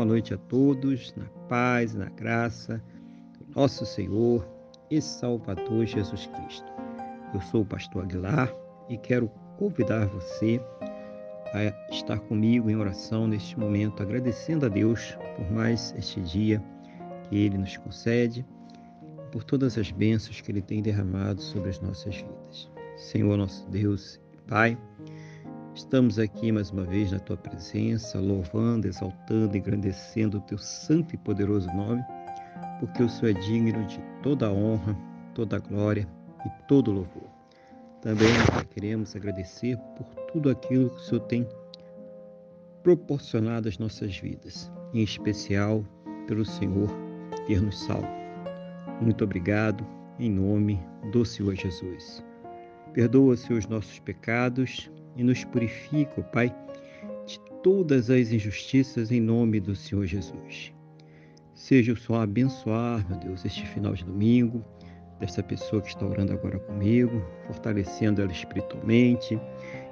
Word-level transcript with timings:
Boa 0.00 0.08
noite 0.08 0.32
a 0.32 0.38
todos, 0.38 1.14
na 1.14 1.26
paz, 1.46 1.94
na 1.94 2.06
graça 2.06 2.82
do 3.38 3.54
nosso 3.54 3.84
Senhor 3.84 4.48
e 4.90 4.98
Salvador 4.98 5.84
Jesus 5.84 6.24
Cristo. 6.24 6.72
Eu 7.34 7.40
sou 7.42 7.60
o 7.60 7.66
pastor 7.66 8.04
Aguilar 8.04 8.50
e 8.88 8.96
quero 8.96 9.30
convidar 9.58 10.06
você 10.06 10.58
a 11.52 11.90
estar 11.94 12.18
comigo 12.18 12.70
em 12.70 12.76
oração 12.76 13.28
neste 13.28 13.60
momento, 13.60 14.02
agradecendo 14.02 14.64
a 14.64 14.70
Deus 14.70 15.18
por 15.36 15.52
mais 15.52 15.94
este 15.98 16.18
dia 16.22 16.64
que 17.28 17.36
Ele 17.36 17.58
nos 17.58 17.76
concede, 17.76 18.42
por 19.30 19.44
todas 19.44 19.76
as 19.76 19.90
bênçãos 19.90 20.40
que 20.40 20.50
Ele 20.50 20.62
tem 20.62 20.80
derramado 20.80 21.42
sobre 21.42 21.68
as 21.68 21.78
nossas 21.78 22.16
vidas. 22.16 22.70
Senhor 22.96 23.36
nosso 23.36 23.68
Deus 23.68 24.18
e 24.32 24.48
Pai, 24.48 24.78
Estamos 25.80 26.18
aqui 26.18 26.52
mais 26.52 26.70
uma 26.70 26.84
vez 26.84 27.10
na 27.10 27.18
tua 27.18 27.38
presença, 27.38 28.20
louvando, 28.20 28.86
exaltando, 28.86 29.56
engrandecendo 29.56 30.36
o 30.36 30.40
teu 30.42 30.58
santo 30.58 31.14
e 31.14 31.18
poderoso 31.18 31.66
nome, 31.68 32.04
porque 32.78 33.02
o 33.02 33.08
Senhor 33.08 33.30
é 33.34 33.40
digno 33.40 33.86
de 33.86 33.98
toda 34.22 34.46
a 34.46 34.52
honra, 34.52 34.94
toda 35.34 35.56
a 35.56 35.58
glória 35.58 36.06
e 36.44 36.50
todo 36.68 36.90
o 36.90 36.94
louvor. 36.94 37.28
Também 38.02 38.28
queremos 38.68 39.16
agradecer 39.16 39.78
por 39.96 40.04
tudo 40.30 40.50
aquilo 40.50 40.90
que 40.90 40.96
o 40.96 41.00
Senhor 41.00 41.22
tem 41.22 41.48
proporcionado 42.82 43.66
às 43.66 43.78
nossas 43.78 44.14
vidas, 44.18 44.70
em 44.92 45.02
especial 45.02 45.82
pelo 46.26 46.44
Senhor 46.44 46.90
ter 47.46 47.62
nos 47.62 47.80
salvo. 47.84 48.06
Muito 49.00 49.24
obrigado, 49.24 49.84
em 50.18 50.30
nome 50.30 50.78
do 51.10 51.24
Senhor 51.24 51.54
Jesus. 51.54 52.22
Perdoa, 52.92 53.34
Senhor, 53.34 53.58
os 53.58 53.66
nossos 53.66 53.98
pecados 54.00 54.90
e 55.16 55.22
nos 55.22 55.44
purifica, 55.44 56.22
Pai, 56.22 56.54
de 57.26 57.40
todas 57.62 58.10
as 58.10 58.32
injustiças 58.32 59.10
em 59.10 59.20
nome 59.20 59.60
do 59.60 59.74
Senhor 59.74 60.06
Jesus. 60.06 60.72
Seja 61.54 61.92
o 61.92 61.96
Senhor 61.96 62.20
abençoar, 62.20 63.06
meu 63.08 63.18
Deus, 63.18 63.44
este 63.44 63.66
final 63.66 63.94
de 63.94 64.04
domingo, 64.04 64.64
dessa 65.20 65.42
pessoa 65.42 65.82
que 65.82 65.88
está 65.88 66.06
orando 66.06 66.32
agora 66.32 66.58
comigo, 66.58 67.22
fortalecendo 67.46 68.22
ela 68.22 68.32
espiritualmente, 68.32 69.38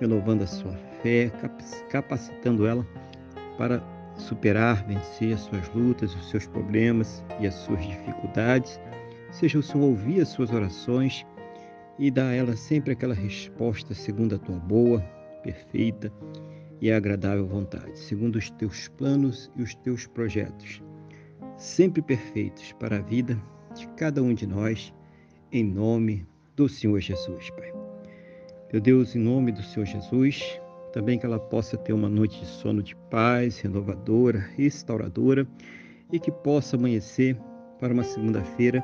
renovando 0.00 0.42
a 0.42 0.46
sua 0.46 0.74
fé, 1.02 1.30
capacitando 1.90 2.66
ela 2.66 2.86
para 3.58 3.82
superar, 4.16 4.84
vencer 4.86 5.34
as 5.34 5.40
suas 5.40 5.68
lutas, 5.74 6.14
os 6.14 6.30
seus 6.30 6.46
problemas 6.46 7.22
e 7.38 7.46
as 7.46 7.54
suas 7.54 7.84
dificuldades. 7.86 8.80
Seja 9.30 9.58
o 9.58 9.62
Senhor 9.62 9.84
ouvir 9.84 10.22
as 10.22 10.28
suas 10.28 10.50
orações 10.50 11.26
e 12.00 12.10
dá 12.10 12.28
a 12.28 12.32
ela 12.32 12.56
sempre 12.56 12.94
aquela 12.94 13.12
resposta 13.12 13.92
segundo 13.92 14.34
a 14.34 14.38
tua 14.38 14.58
boa, 14.58 15.00
perfeita 15.42 16.10
e 16.80 16.90
agradável 16.90 17.46
vontade, 17.46 17.98
segundo 17.98 18.36
os 18.36 18.50
teus 18.52 18.88
planos 18.88 19.50
e 19.54 19.62
os 19.62 19.74
teus 19.74 20.06
projetos, 20.06 20.82
sempre 21.58 22.00
perfeitos 22.00 22.72
para 22.80 22.96
a 22.96 23.02
vida 23.02 23.38
de 23.76 23.86
cada 23.88 24.22
um 24.22 24.32
de 24.32 24.46
nós, 24.46 24.94
em 25.52 25.62
nome 25.62 26.26
do 26.56 26.70
Senhor 26.70 26.98
Jesus, 27.00 27.50
Pai. 27.50 27.70
Meu 28.72 28.80
Deus, 28.80 29.14
em 29.14 29.18
nome 29.18 29.52
do 29.52 29.62
Senhor 29.62 29.84
Jesus, 29.84 30.58
também 30.94 31.18
que 31.18 31.26
ela 31.26 31.38
possa 31.38 31.76
ter 31.76 31.92
uma 31.92 32.08
noite 32.08 32.40
de 32.40 32.46
sono 32.46 32.82
de 32.82 32.96
paz, 33.10 33.60
renovadora, 33.60 34.38
restauradora 34.56 35.46
e 36.10 36.18
que 36.18 36.32
possa 36.32 36.76
amanhecer 36.76 37.36
para 37.78 37.92
uma 37.92 38.04
segunda-feira 38.04 38.82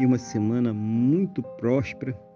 e 0.00 0.06
uma 0.06 0.16
semana 0.16 0.72
muito 0.72 1.42
próspera 1.42 2.18